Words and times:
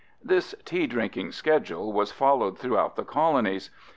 This 0.23 0.55
tea 0.65 0.87
drinking 0.87 1.31
schedule 1.33 1.93
was 1.93 2.11
followed 2.11 2.57
throughout 2.57 2.95
the 2.95 3.05
colonies. 3.05 3.69